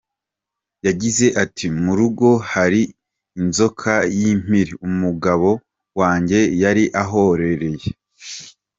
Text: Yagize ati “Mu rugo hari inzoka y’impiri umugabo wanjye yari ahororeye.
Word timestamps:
Yagize 0.85 1.25
ati 1.43 1.65
“Mu 1.83 1.93
rugo 1.99 2.27
hari 2.51 2.81
inzoka 3.39 3.93
y’impiri 4.17 4.73
umugabo 4.87 5.49
wanjye 5.99 6.39
yari 6.63 6.83
ahororeye. 7.03 7.89